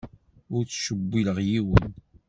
[0.55, 1.91] Ur ttcewwileɣ yiwen.